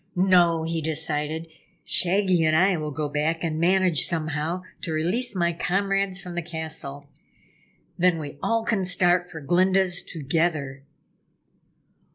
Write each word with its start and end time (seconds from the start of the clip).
"No!" 0.15 0.63
he 0.63 0.81
decided 0.81 1.45
"Shaggy 1.83 2.43
and 2.43 2.55
I 2.55 2.75
will 2.75 2.89
go 2.89 3.07
back 3.07 3.43
and 3.43 3.59
manage, 3.59 4.07
somehow, 4.07 4.63
to 4.81 4.91
release 4.91 5.35
my 5.35 5.53
comrades 5.53 6.19
from 6.19 6.33
the 6.33 6.41
castle. 6.41 7.07
Then, 7.99 8.17
we 8.17 8.39
all 8.41 8.65
can 8.65 8.83
start 8.83 9.29
for 9.29 9.41
Glinda's 9.41 10.01
together." 10.01 10.81